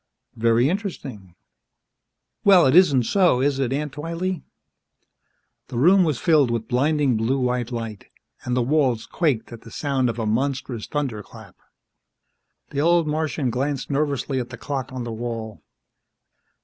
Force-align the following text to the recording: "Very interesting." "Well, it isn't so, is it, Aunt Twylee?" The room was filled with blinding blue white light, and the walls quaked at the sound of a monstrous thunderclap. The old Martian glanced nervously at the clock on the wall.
"Very 0.35 0.67
interesting." 0.67 1.35
"Well, 2.43 2.65
it 2.65 2.75
isn't 2.75 3.03
so, 3.03 3.39
is 3.39 3.59
it, 3.59 3.71
Aunt 3.71 3.93
Twylee?" 3.93 4.41
The 5.67 5.77
room 5.77 6.03
was 6.03 6.17
filled 6.17 6.49
with 6.49 6.67
blinding 6.67 7.17
blue 7.17 7.37
white 7.39 7.71
light, 7.71 8.07
and 8.43 8.57
the 8.57 8.63
walls 8.63 9.05
quaked 9.05 9.51
at 9.53 9.61
the 9.61 9.69
sound 9.69 10.09
of 10.09 10.17
a 10.17 10.25
monstrous 10.25 10.87
thunderclap. 10.87 11.55
The 12.71 12.81
old 12.81 13.05
Martian 13.07 13.51
glanced 13.51 13.91
nervously 13.91 14.39
at 14.39 14.49
the 14.49 14.57
clock 14.57 14.91
on 14.91 15.03
the 15.03 15.13
wall. 15.13 15.61